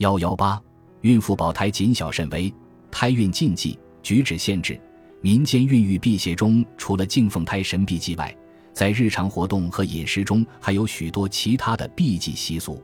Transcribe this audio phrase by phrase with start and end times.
[0.00, 0.58] 幺幺八，
[1.02, 2.50] 孕妇保胎谨小慎微，
[2.90, 4.80] 胎孕禁忌举止限制。
[5.20, 8.34] 民间孕育辟邪中，除了敬奉胎神避忌外，
[8.72, 12.82] 在日常活动和饮食中还有许多其他的避忌习俗。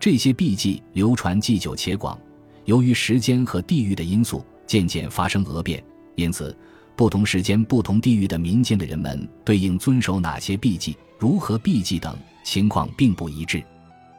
[0.00, 2.18] 这些避忌流传既久且广，
[2.64, 5.84] 由于时间和地域的因素，渐渐发生讹变。
[6.14, 6.56] 因此，
[6.96, 13.62] 不同时间、不同地域的民间的人们对应遵守哪些避忌、如何避忌等情况并不一致。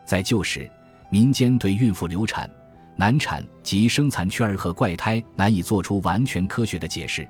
[0.05, 0.69] 在旧时，
[1.09, 2.49] 民间对孕妇流产、
[2.95, 7.27] 难产及生产缺儿和怪胎难以做出完全科学的解释。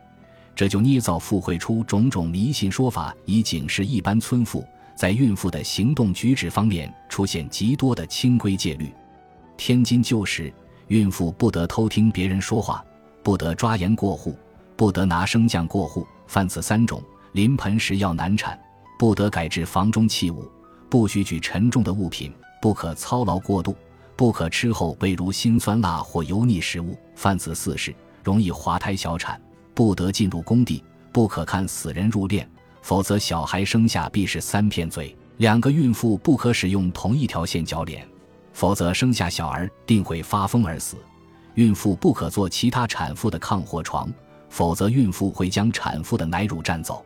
[0.55, 8.91] 这就捏造附会出种种迷信说法，以警示一般村妇在孕妇的行动举止方面出现极多的清规戒律。
[9.55, 10.51] 天津旧时，
[10.87, 12.83] 孕妇不得偷听别人说话，
[13.21, 14.35] 不得抓盐过户，
[14.75, 18.59] 不得拿升降过户，犯此三种，临盆时要难产，
[18.97, 20.49] 不得改制房中器物，
[20.89, 23.75] 不许举沉重的物品，不可操劳过度，
[24.15, 29.39] 不可吃后味如辛酸辣或油腻食物，犯此四事，容易滑胎小产。
[29.73, 32.45] 不得进入工地，不可看死人入殓，
[32.81, 35.15] 否则小孩生下必是三片嘴。
[35.37, 38.07] 两个孕妇不可使用同一条线交脸，
[38.53, 40.97] 否则生下小儿定会发疯而死。
[41.53, 44.11] 孕妇不可坐其他产妇的炕或床，
[44.49, 47.05] 否则孕妇会将产妇的奶乳占走。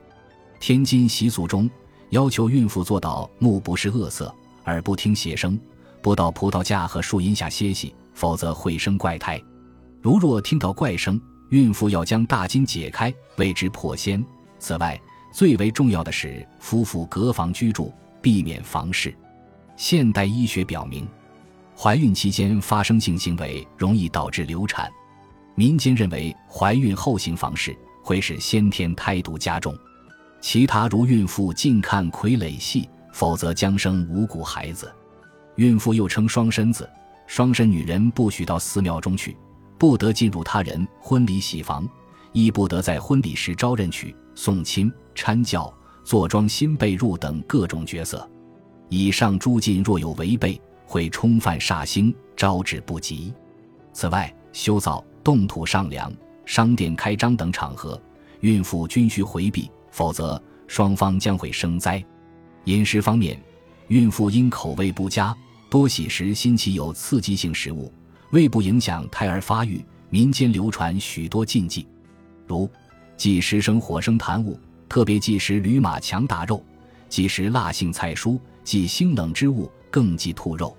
[0.62, 1.70] 天津习俗中
[2.12, 4.34] 要求孕妇做到目不是恶色，
[4.66, 5.60] 耳不听邪声，
[6.02, 9.42] 不到葡萄架和树荫下歇息，否则会生怪胎。
[10.02, 14.24] 如若听到怪声，孕妇要将大筋解开，谓之破仙。
[14.60, 15.00] 此外，
[15.34, 19.14] 最为重要的是夫妇隔房居住，避免房事。
[19.76, 21.08] 现代医学表明，
[21.76, 24.92] 怀孕期间发生性行为容易导致流产。
[25.56, 29.76] 民间认为，怀孕后行房事会使先天胎毒加重。
[30.40, 34.92] 其他如孕妇近看傀儡戏，否则将生无骨孩子。
[35.56, 36.90] 孕妇又称双身子，
[37.28, 39.36] 双身女人不许到寺庙中去。
[39.78, 41.90] 不得进入他人婚礼喜房，
[42.34, 45.74] 亦不得在婚礼时招认娶、送亲、搀轿、
[46.04, 48.30] 坐庄新被褥等各种角色。
[48.90, 53.34] 以上诸禁若有违背，会冲犯煞星，招致不吉。
[53.92, 56.14] 此外，修造、动土上梁、
[56.46, 58.00] 商店开张等场合，
[58.42, 62.04] 孕妇均需回避，否则双方将会生灾。
[62.66, 63.40] 饮食方面，
[63.88, 65.36] 孕妇因口味不佳，
[65.70, 67.92] 多喜食新奇有刺激性食物。
[68.32, 71.86] 为不影响胎儿发育，民间流传许多禁忌，
[72.48, 72.70] 如
[73.18, 74.58] 忌食生火生痰物，
[74.88, 76.64] 特别忌食驴马强打肉，
[77.10, 80.76] 忌食辣性菜蔬，忌腥冷之物，更忌兔肉。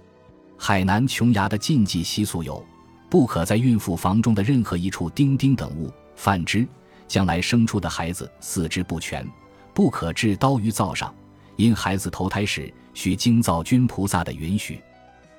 [0.56, 2.65] 海南琼崖的禁忌习俗有：
[3.10, 6.66] 不可在孕妇房中的任何一处钉钉等物，反之
[7.06, 9.26] 将来生出的孩子四肢不全；
[9.75, 11.15] 不可置刀于灶上，
[11.57, 14.81] 因孩子投胎时需经灶君菩萨的允许。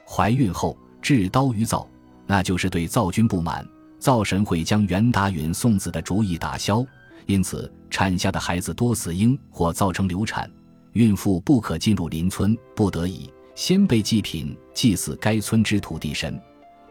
[0.05, 1.87] 怀孕后置刀于灶。
[2.25, 3.67] 那就是对灶君不满，
[3.99, 6.83] 灶神会将袁达允送子的主意打消，
[7.25, 10.49] 因此产下的孩子多死婴或造成流产。
[10.93, 16.41] 孕妇不可进入邻村，不得已先备祭品祭祀该村之土地神，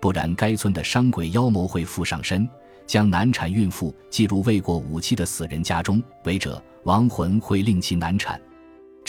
[0.02, 2.46] 不然该村的商鬼妖魔会附上身，
[2.86, 8.38] 将难产孕妇寄入未过五期的死人家中，违者亡魂会令其难产。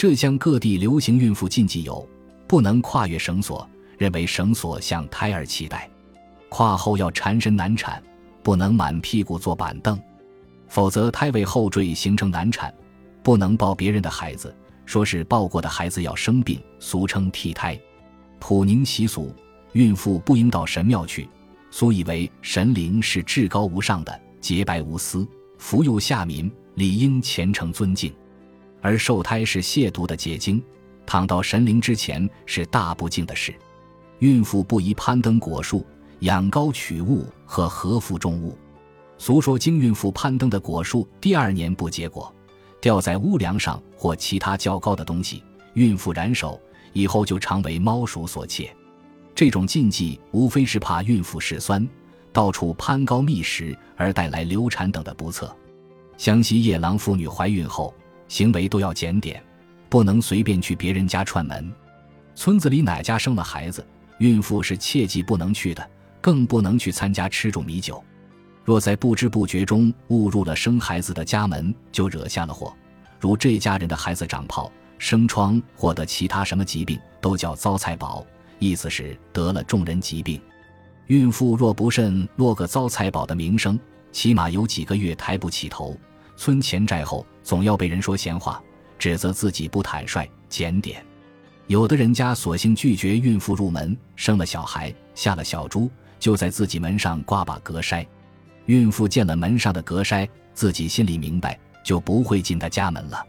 [0.04, 2.06] 浙江各地流行孕妇禁忌有：
[2.46, 3.66] 不能跨越绳索，
[3.96, 5.88] 认为绳索向胎儿期待。
[6.50, 8.02] 跨后要缠身难产，
[8.42, 9.98] 不能满屁股坐板凳，
[10.68, 12.70] 否则胎位后坠形成难产。
[13.22, 14.54] 不能抱别人的孩子，
[14.84, 17.80] 说是抱过的孩子要生病，俗称替胎。
[18.38, 19.34] 普宁习俗，
[19.72, 21.26] 孕妇不应到神庙去，
[21.70, 25.26] 素以为神灵是至高无上的，洁白无私，
[25.56, 28.12] 福佑下民，理应虔诚尊敬。
[28.84, 30.62] 而受胎是亵渎的结晶，
[31.06, 33.54] 躺到神灵之前是大不敬的事。
[34.18, 35.82] 孕妇不宜攀登果树。
[36.20, 38.56] 仰高取物和合腹重物，
[39.18, 42.32] 俗说经孕妇攀登的果树第二年不结果，
[42.80, 45.42] 吊在屋梁上或其他较高的东西，
[45.74, 46.58] 孕妇燃手
[46.94, 48.74] 以后就常为猫鼠所窃。
[49.34, 51.86] 这种禁忌无非是怕孕妇嗜酸，
[52.32, 55.54] 到处攀高觅食而带来流产等的不测。
[56.16, 57.92] 湘西夜郎妇女怀孕后
[58.28, 59.42] 行为都要检点，
[59.88, 61.72] 不能随便去别人家串门。
[62.34, 63.86] 村子里哪家生了孩子，
[64.18, 65.90] 孕妇是切记不能去的。
[66.20, 68.02] 更不能去参加吃住米酒，
[68.64, 72.74] 若在不知不觉中误入了生孩子的家门，就惹下了祸。
[73.20, 78.24] 如这家人的孩子长泡、生疮，或得其他什么疾病，都叫遭财宝，
[78.58, 80.40] 意思是得了众人疾病。
[81.08, 83.78] 孕妇若不慎落个遭财宝的名声，
[84.10, 85.94] 起码有几个月抬不起头，
[86.38, 88.60] 村前寨后总要被人说闲话，
[88.98, 91.04] 指责自己不坦率检点。
[91.68, 95.88] 有的人家索性拒绝孕妇入门，生了小孩，下了小猪，
[96.18, 98.04] 就在自己门上挂把格筛。
[98.66, 103.24] 孕妇见了门上的格筛，自己心里明白，就不会进他家门了。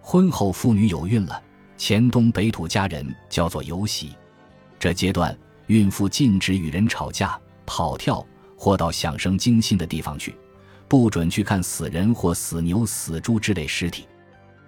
[0.00, 1.42] 婚后妇女有孕了，
[1.76, 4.10] 黔东北土家人叫做有喜。
[4.78, 5.36] 这阶段，
[5.66, 8.26] 孕妇禁止与人吵架、跑跳，
[8.56, 10.34] 或到响声惊心的地方去，
[10.90, 14.08] 不准去看死人或死牛、死猪之类尸体。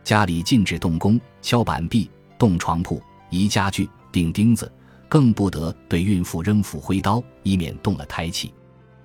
[0.04, 2.08] 家里禁止动工、敲板壁。
[2.38, 4.70] 动床铺、移家具、钉钉子，
[5.08, 8.52] 更不得对孕妇扔斧挥刀，以免动了胎气。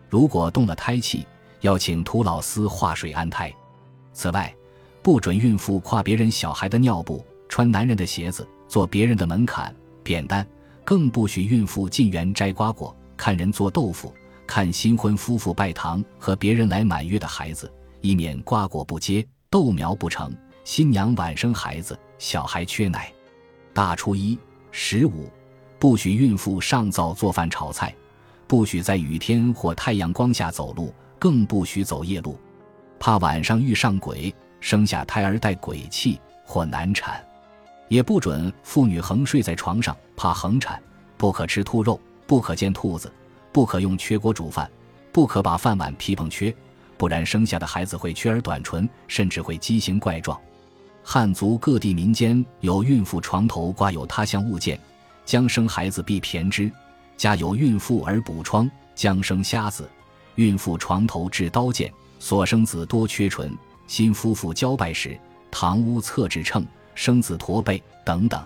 [0.09, 1.23] 如果动了胎气，
[1.61, 3.53] 要请涂老司化水安胎。
[4.13, 4.51] 此外，
[5.03, 10.43] 不准孕妇跨别人小孩的尿布，穿男人的鞋子，坐别人的门槛、扁担，
[10.83, 14.11] 更不许孕妇进园摘瓜果，看人做豆腐，
[14.47, 17.71] 看新婚夫妇拜堂和别人来满月的孩子，
[18.01, 20.33] 以免瓜果不结，豆苗不成，
[20.63, 23.11] 新娘晚生孩子，小孩缺奶。
[23.73, 24.39] 大初一、
[24.71, 25.29] 十五，
[25.77, 27.93] 不许孕妇上灶做饭炒菜，
[28.47, 32.39] 不许在雨天或太阳光下走路，更不许走夜路，
[32.97, 37.23] 怕晚上遇上鬼，生下胎儿带鬼气或难产。
[37.89, 40.81] 也不准妇女横睡在床上，怕横产。
[41.17, 43.11] 不可吃兔肉，不可见兔子，
[43.57, 44.69] 不可用缺锅煮饭，
[45.11, 46.55] 不可把饭碗劈碰缺，
[46.95, 50.39] 不然生下的孩子会缺耳短唇，甚至会畸形怪状。
[51.01, 54.79] 汉族各地民间有孕妇床头挂有他乡物件，
[55.25, 56.69] 将生孩子必骈之；
[57.17, 59.89] 家有孕妇而补疮，将生瞎子。
[60.35, 63.51] 孕妇床头置刀剑，所生子多缺唇。
[63.87, 65.19] 新夫妇交拜时，
[65.49, 66.63] 堂屋侧置秤，
[66.93, 68.39] 生子驼背等等。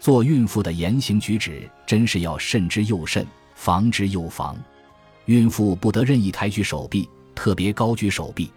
[0.00, 4.56] 做孕妇的言行举止，真是要慎之又慎，防之又防。
[5.26, 8.52] 孕妇不得任意抬举手臂，特别高举手臂。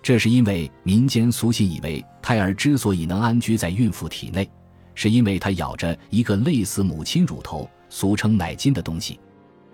[0.00, 4.48] 这是因为民间俗信以为，胎儿之所以能安居在孕妇体内，
[4.94, 9.18] 是因为它咬着一个类似母亲乳头（俗称奶金）的东西。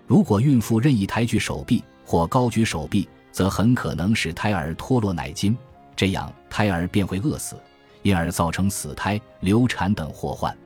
[0.07, 5.55] 如果孕妇任意抬举手臂或高举手臂，则很可能使胎儿脱落奶金，
[5.95, 7.55] 这样胎儿便会饿死，
[8.01, 10.57] 因而造成死胎、流产等祸患。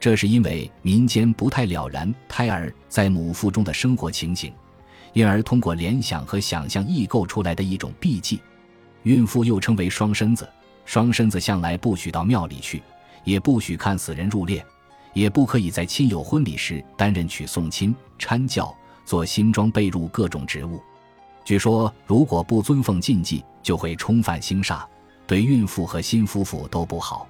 [0.00, 4.52] 这是因为民间不太了然胎儿在母腹中的生活情形，
[5.12, 8.40] 因而通过联想和想象异构出来的一种避忌。
[9.02, 10.48] 孕妇又称为双身子，
[10.84, 12.82] 双身子向来不许到庙里去，
[13.24, 14.62] 也不许看死人入殓，
[15.14, 18.72] 也不可以在亲友婚礼时担任娶送亲、搀轿、
[19.04, 20.80] 做新装被褥各种职务。
[21.44, 24.84] 据说，如果不遵奉禁忌，就会冲犯星煞，
[25.26, 27.26] 对孕妇和新夫妇都不好。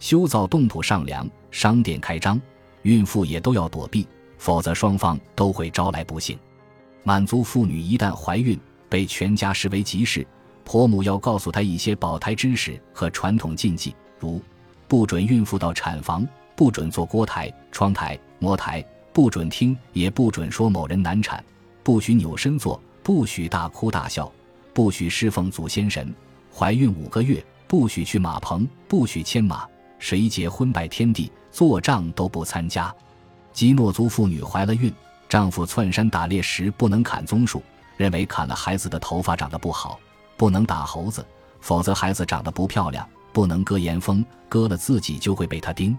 [0.00, 2.40] 修造动土上梁、商店开张，
[2.82, 4.06] 孕妇也都要躲避，
[4.38, 6.38] 否则双方都会招来不幸。
[7.02, 8.58] 满族妇女一旦怀孕，
[8.88, 10.26] 被全家视为吉事。
[10.64, 14.40] 婆母要告诉她一些保胎知识和传统禁忌，如
[14.86, 21.42] 不准孕妇到产房，不准坐锅台、窗台、磨台，不准听，也不准说某人难产，
[21.82, 24.30] 不许扭身坐，不许大哭大笑，
[24.74, 26.14] 不许侍奉祖先神。
[26.54, 29.66] 怀孕五个月，不许去马棚，不许牵马，
[29.98, 32.94] 谁结婚拜天地，做账都不参加。
[33.52, 34.92] 基诺族妇女怀了孕，
[35.28, 37.62] 丈夫窜山打猎时不能砍棕树，
[37.96, 39.98] 认为砍了孩子的头发长得不好。
[40.36, 41.26] 不能打猴子，
[41.60, 45.98] 否则孩子长得不漂亮；不能割岩峰，割了自己就会被他叮。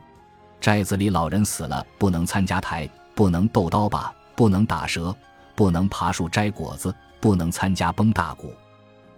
[0.61, 5.13] 寨子里老人死了，不能参加台，不能斗刀把，不能打蛇，
[5.55, 8.53] 不能爬树摘果子，不能参加崩大鼓。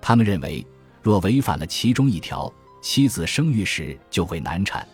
[0.01, 0.65] 他们认为，
[1.03, 4.85] 若违反了其中一条，妻子生育时就会难产。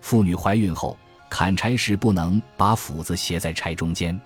[0.00, 0.96] 妇女怀孕后
[1.30, 4.18] 砍柴时不能把斧子斜在柴中间。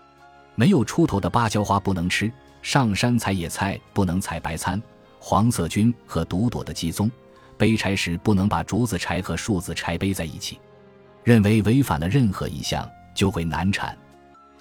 [0.54, 2.32] 没有出头的芭蕉花不能吃。
[2.62, 4.80] 上山采野菜不能采白参。
[5.18, 7.11] 黄色菌和毒朵的鸡枞，
[7.58, 10.58] 背柴时不能把竹子柴和树子柴背在一起，
[11.23, 13.94] 认为违反了任何一项就会难产。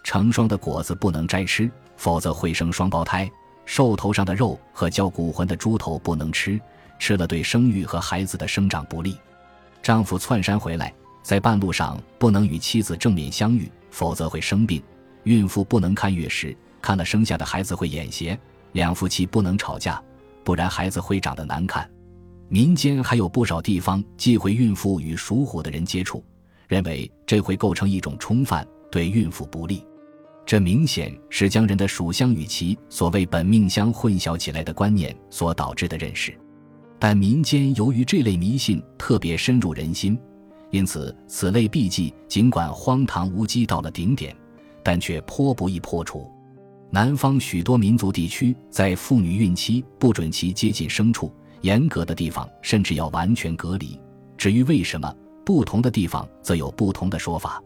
[0.03, 3.29] 成双的果子不能摘吃，否则会生双胞胎。
[3.65, 6.59] 兽头上的肉和叫骨魂的猪头不能吃，
[6.99, 9.17] 吃了对生育和孩子的生长不利。
[9.81, 14.81] 丈夫窜山回来，在半路上不能与妻子正面相遇，否则会生病。
[15.23, 18.37] 孕妇不能看月食，看了生下的孩子会眼斜。
[18.71, 20.01] 两夫妻不能吵架。
[20.43, 21.89] 不然孩子会长得难看。
[22.49, 26.21] 民间还有不少地方忌讳孕妇与属虎的人接触，
[26.67, 29.85] 认为这会构成一种冲犯，对孕妇不利。
[30.45, 36.37] 这明显是将人的属相与其所谓本命相混淆起来的观念所导致的认识。
[37.05, 40.17] 但民间由于这类迷信特别深入人心，
[40.71, 44.33] 因此此类避忌尽管荒唐无稽到了顶点，
[44.81, 46.31] 但却颇不易破除。
[46.89, 51.29] 南方许多民族地区在妇女孕期不准其接近牲畜，
[51.59, 53.99] 严格的地方甚至要完全隔离。
[54.37, 55.13] 至于为什么，
[55.45, 57.61] 不同的地方则有不同的说法。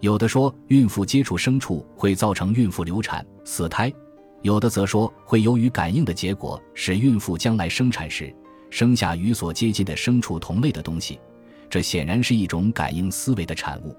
[0.00, 3.92] 有的说孕妇接触牲畜会造成孕妇流产死胎，
[4.40, 8.34] 有的则说会由于感应的结果使孕妇将来生产时
[8.70, 11.20] 生下与所接近的牲畜同类的东西，
[11.68, 13.94] 这显然是一种感应思维的产物。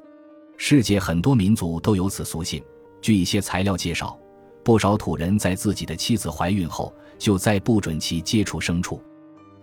[0.58, 2.64] 世界很多民族都有此俗信。
[3.02, 4.18] 据一些材料介绍，
[4.64, 9.02] 不少土人在自己的妻子怀孕后就再不准其接触牲畜，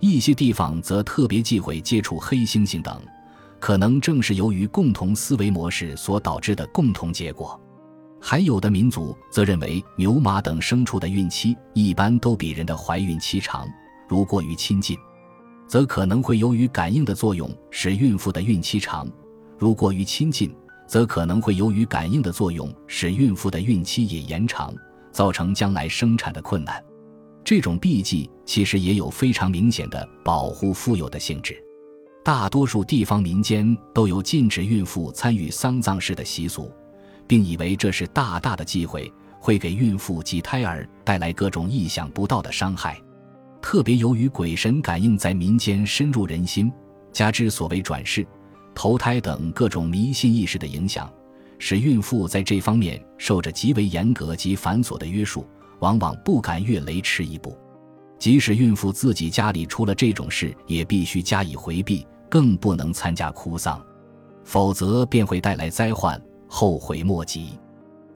[0.01, 3.01] 一些地方则特别忌讳接触黑猩猩等。
[3.61, 7.61] 可能正是由于共同思维模式所导致的共同结果，
[8.21, 13.69] 还有的民族则认为牛马等牲畜的孕期一般都比人的怀孕期长，
[14.09, 14.99] 如过于亲近，
[15.67, 19.07] 则可能会由于感应的作用使孕妇的孕期长；
[19.59, 20.53] 如过于亲近，
[20.87, 24.75] 则可能会由于感应的作用使孕妇的孕期也延长，
[25.13, 26.83] 造成将来生产的困难。
[27.45, 31.63] 这种避忌其实也有非常明显的保护富有的性质。
[32.25, 36.71] 大多数地方民间都有禁止孕妇参与丧葬式的习俗，
[37.27, 39.11] 并以为这是大大的忌讳，
[39.41, 43.01] 会给孕妇及胎儿带来各种意想不到的伤害。
[43.61, 46.73] 特别由于鬼神感应在民间深入人心，
[47.13, 48.27] 加之所谓转世、
[48.75, 51.13] 投胎等各种迷信意识的影响，
[51.59, 55.47] 使孕妇在这方面受着极为严格及繁琐的约束，
[55.81, 57.57] 往往不敢越雷池一步。
[58.19, 62.07] 即使孕妇自己家里出了这种事，也必须加以回避。
[62.31, 63.83] 更不能参加哭丧，
[64.45, 67.59] 否则便会带来灾患，后悔莫及。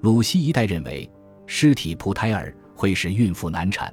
[0.02, 1.10] 鲁西一带认为，
[1.46, 3.90] 尸体扑胎儿会使孕妇难产。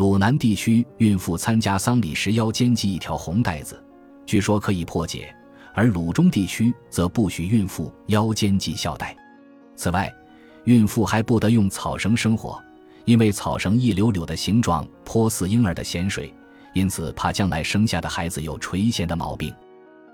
[0.00, 3.78] 鲁南地区孕妇参加丧礼时腰间系一条红带子，
[4.24, 5.26] 据说可以破解；
[5.74, 9.14] 而鲁中地区则不许孕妇腰间系孝带。
[9.76, 10.10] 此外，
[10.64, 12.58] 孕妇还不得用草绳生火，
[13.04, 16.32] 因为草绳一绺绺的形状颇似婴儿的咸水。
[16.72, 19.54] 因此，怕将来生下的孩子有垂涎的毛病，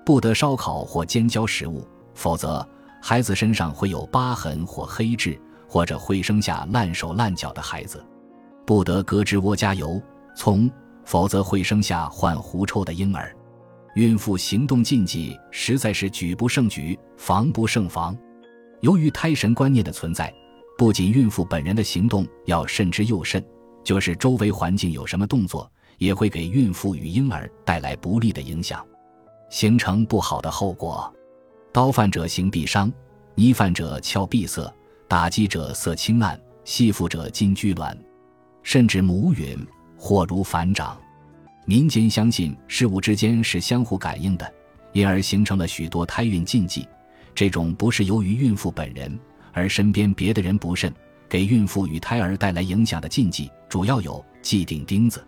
[0.05, 2.69] 不得烧烤或煎焦食物，否则
[3.01, 8.05] 孩子身上会有疤痕或黑痣，或者会生下烂手烂脚的孩子。
[8.67, 10.03] 不得搁置窝加油、
[10.35, 10.71] 葱，
[11.05, 13.35] 否则会生下患狐臭的婴儿。
[13.95, 18.15] 孕妇行动禁忌实在是举不胜举，防不胜防。
[18.81, 20.31] 由于胎神观念的存在，
[20.77, 23.43] 不仅孕妇本人的行动要慎之又慎，
[23.85, 25.71] 就是周围环境有什么动作。
[25.99, 28.87] 也会给孕妇与婴儿带来不利的影响，
[29.49, 31.11] 形成不好的后果。
[31.73, 32.93] 刀犯者行必伤，
[33.35, 34.71] 泥犯者鞘必色，
[35.09, 37.97] 打击者色青暗，系缚者筋拘挛，
[38.67, 39.57] 甚至母允
[39.97, 40.99] 或如反掌。
[41.67, 44.53] 民间相信事物之间是相互感应的，
[44.93, 46.85] 因而形成了许多胎孕禁忌。
[47.33, 49.17] 这种不是由于孕妇本人，
[49.53, 50.93] 而身边别的人不慎，
[51.29, 55.25] 给孕妇与胎儿带来影响的禁忌，主要有系钉钉子。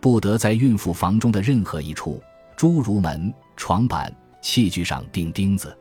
[0.00, 2.20] 不得在孕妇房中的任何一处，
[2.56, 5.76] 诸如门、床板、器具上钉钉子。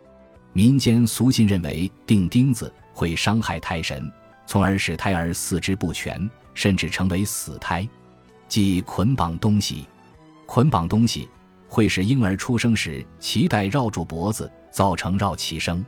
[0.53, 4.07] 民间俗信认为钉钉子会伤害胎神，
[4.45, 7.87] 从而使胎儿四肢不全，甚至成为死胎。
[8.47, 9.85] 即捆绑东西，
[10.45, 11.29] 捆绑东西
[11.67, 15.83] 会使婴儿出生时脐带绕住脖子，造成绕脐声。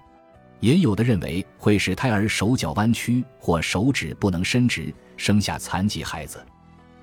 [0.60, 6.42] 也有的认为会使胎儿手脚弯曲或手指不能伸直，生下残疾孩子。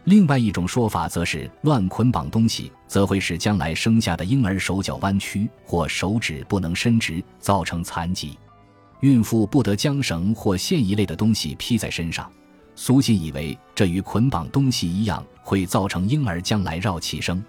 [0.04, 8.38] 另外一种说法则是乱捆绑东西，则会使将来生下的婴儿手脚弯曲或手指不能伸直，造成残疾。
[9.00, 12.32] 孕妇不得将绳或线一类的东西披在身上，
[12.82, 17.44] 苏信以为这与捆绑东西一样，会造成婴儿将来绕脐声。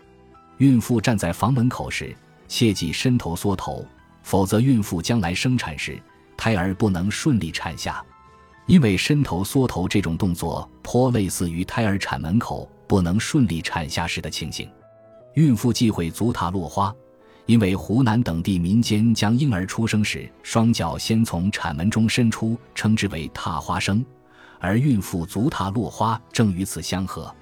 [0.58, 2.14] 孕妇站在房门口时，
[2.50, 3.86] 切忌伸头缩头，
[4.24, 5.98] 否则孕妇将来生产时，
[6.36, 8.04] 胎儿不能顺利产下。
[8.66, 14.70] 因为伸头缩头这种动作颇类似于胎儿产门口不能顺利产下时的情形。
[15.36, 16.94] 孕妇忌讳足踏落花，
[17.46, 24.04] 因为湖南等地民间将婴儿出生时双脚先从产门中伸出，称之为踏花生，
[24.62, 27.36] 而孕妇足踏落花正与此相合。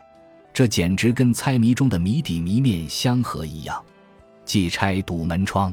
[0.52, 3.80] 这简直跟猜谜中的谜底谜面相合一样。
[4.46, 5.72] 忌拆堵门窗，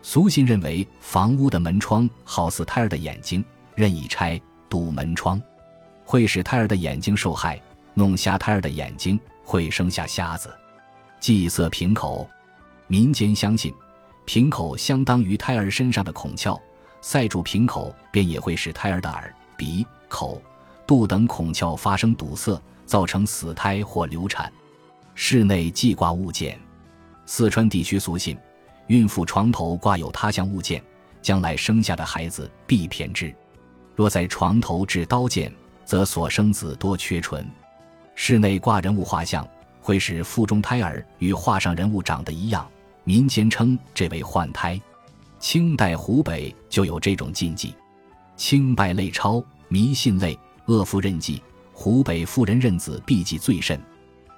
[0.00, 4.40] 俗信认为房屋的门窗好似胎儿的眼睛，任意拆。
[4.68, 5.40] 堵门窗
[6.04, 7.62] 会使胎儿的眼睛受害，
[7.94, 10.52] 弄瞎胎儿的眼睛会生下瞎子。
[11.20, 12.28] 祭色瓶口，
[12.88, 13.72] 民间相信
[14.24, 16.60] 瓶口相当于胎儿身上的孔窍，
[17.00, 20.42] 塞住瓶口便也会使胎儿的耳、鼻、口、
[20.86, 24.52] 肚等孔窍发生堵塞，造成死胎或流产。
[25.14, 26.58] 室内忌挂物件，
[27.24, 28.36] 四川地区俗信，
[28.86, 30.82] 孕妇床头挂有他乡物件，
[31.20, 33.34] 将来生下的孩子必偏之。
[33.94, 35.52] 若在床头置刀剑，
[35.84, 37.48] 则所生子多缺唇。
[38.14, 39.46] 室内挂人物画像，
[39.80, 42.68] 会使腹中胎儿与画上人物长得一样，
[43.04, 44.80] 民间称这为换胎。
[45.38, 47.74] 清代湖北就有这种禁忌。
[48.36, 51.40] 清拜类钞迷信类恶妇认祭，
[51.72, 53.80] 湖北妇人认子避忌最甚。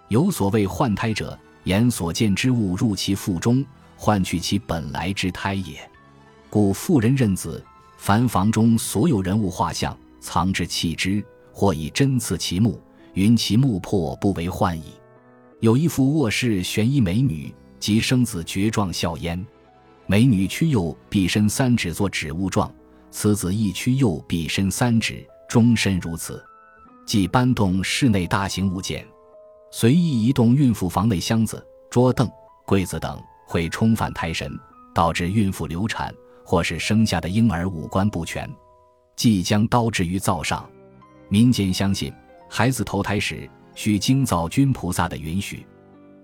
[0.08, 3.64] 有所谓换胎者，言所见之物入其腹中，
[3.96, 5.78] 换取其本来之胎也。
[6.50, 7.64] 故妇人认子，
[7.96, 12.80] 凡房中所有人物画像，藏之弃之，或以针刺其目，
[13.14, 14.92] 云其目破不为幻矣。
[15.60, 19.44] 有一幅卧室悬一美女，即生子绝状笑焉。
[20.06, 22.72] 美女屈右臂伸三指作指物状，
[23.10, 26.44] 此子亦屈右臂伸三指，终身如此。
[27.06, 29.06] 即搬动室内大型物件，
[29.70, 32.30] 随意移动孕妇房内箱子、桌凳、
[32.66, 34.52] 柜子等，会冲犯胎神，
[34.94, 36.14] 导致孕妇流产，
[36.44, 38.48] 或是生下的婴儿五官不全。
[39.16, 40.68] 即将刀置于灶上。
[41.30, 42.12] 民间相信，
[42.48, 45.66] 孩子投胎时需经灶君菩萨的允许。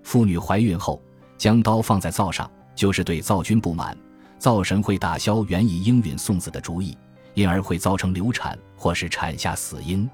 [0.03, 1.03] 妇女怀孕后，
[1.39, 2.51] 将刀放在灶上。
[2.75, 3.97] 就是对灶君不满，
[4.37, 6.99] 灶神会打消原以应允送子的主意，
[7.35, 10.09] 因而会造成流产或是产下死婴。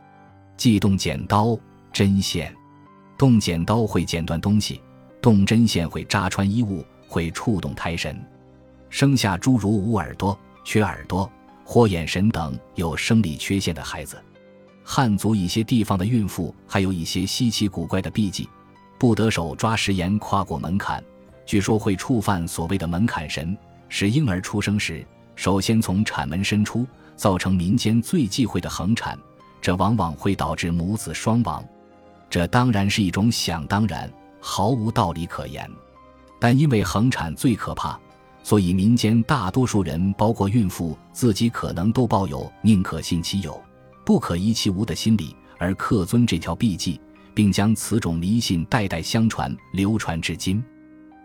[0.57, 1.59] 忌动剪刀、
[1.93, 2.55] 针线，
[3.17, 4.83] 动剪刀会剪断东西，
[5.23, 8.19] 动针线会扎穿衣物，会触动胎神。
[8.89, 11.31] 生下诸如无耳朵、缺耳朵、
[11.65, 14.21] 豁眼神等有生理缺陷的孩子。
[14.83, 18.49] 汉族一些地方的孕妇还有一些稀奇古怪的避忌，
[18.99, 21.03] 不得手抓食盐跨过门槛。
[21.47, 23.57] 据说会触犯所谓的门槛神，
[23.89, 25.07] 使婴儿出生时
[25.41, 29.19] 首先从产门伸出，造成民间最忌讳的横产，
[29.59, 31.65] 这往往会导致母子双亡。
[32.29, 35.67] 这当然是一种想当然，毫无道理可言。
[36.39, 37.99] 但因为横产最可怕，
[38.43, 43.59] 所以民间大多数人，包括孕妇自己，可能都抱有宁可信其有，
[44.05, 47.01] 不可疑其无的心理，而恪遵这条避忌，
[47.33, 50.63] 并将此种迷信代代相传，流传至今。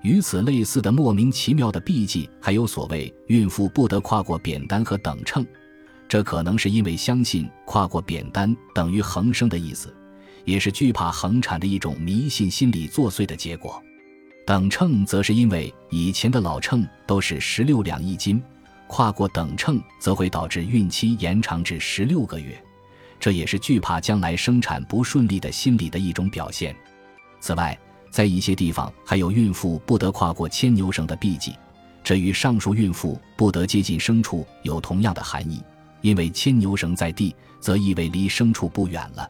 [0.05, 5.43] 与此类似的莫名其妙的避忌，还有所谓孕妇不得跨过扁担和等秤，
[6.07, 9.91] 这可能是因为相信跨过扁担等于横生的意思，
[10.43, 13.81] 也是惧怕横产的一种迷信心理作祟的结果。
[14.45, 18.39] 等秤则是因为以前的老秤都是十六两一斤，
[18.85, 22.55] 跨过等秤则会导致孕期延长至十六个月，
[23.19, 26.75] 这也是惧怕将来生产不顺利的心理的一种表现。
[27.39, 27.75] 此外，
[28.15, 31.53] 在一些地方，还有孕妇不得跨过牵牛绳的避忌，
[32.01, 35.61] 这与上述孕妇不得接近牲畜有同样的含义。
[35.99, 39.29] 因为牵牛绳在地，则意味离牲畜不远了。